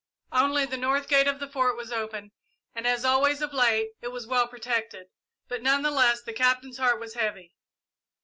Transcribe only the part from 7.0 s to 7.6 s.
heavy.